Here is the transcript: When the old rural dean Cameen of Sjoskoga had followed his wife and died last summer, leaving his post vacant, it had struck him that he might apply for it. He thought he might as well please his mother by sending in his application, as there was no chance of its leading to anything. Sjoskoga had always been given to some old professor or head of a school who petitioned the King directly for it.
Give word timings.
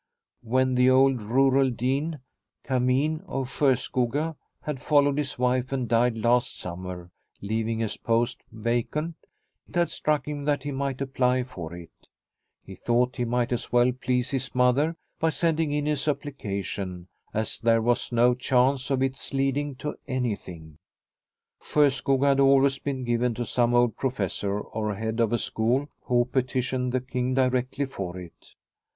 When 0.41 0.73
the 0.73 0.89
old 0.89 1.21
rural 1.21 1.69
dean 1.69 2.21
Cameen 2.63 3.21
of 3.27 3.49
Sjoskoga 3.49 4.35
had 4.63 4.81
followed 4.81 5.19
his 5.19 5.37
wife 5.37 5.71
and 5.71 5.87
died 5.87 6.17
last 6.17 6.57
summer, 6.57 7.11
leaving 7.39 7.77
his 7.77 7.97
post 7.97 8.41
vacant, 8.51 9.13
it 9.69 9.75
had 9.75 9.91
struck 9.91 10.27
him 10.27 10.45
that 10.45 10.63
he 10.63 10.71
might 10.71 11.01
apply 11.01 11.43
for 11.43 11.75
it. 11.75 11.91
He 12.63 12.73
thought 12.73 13.17
he 13.17 13.25
might 13.25 13.51
as 13.51 13.71
well 13.71 13.91
please 13.91 14.31
his 14.31 14.55
mother 14.55 14.95
by 15.19 15.29
sending 15.29 15.71
in 15.71 15.85
his 15.85 16.07
application, 16.07 17.07
as 17.31 17.59
there 17.59 17.83
was 17.83 18.11
no 18.11 18.33
chance 18.33 18.89
of 18.89 19.03
its 19.03 19.31
leading 19.35 19.75
to 19.75 19.93
anything. 20.07 20.79
Sjoskoga 21.61 22.29
had 22.29 22.39
always 22.39 22.79
been 22.79 23.03
given 23.03 23.35
to 23.35 23.45
some 23.45 23.75
old 23.75 23.95
professor 23.97 24.59
or 24.61 24.95
head 24.95 25.19
of 25.19 25.31
a 25.31 25.37
school 25.37 25.89
who 26.05 26.25
petitioned 26.25 26.91
the 26.91 27.01
King 27.01 27.35
directly 27.35 27.85
for 27.85 28.17
it. 28.19 28.55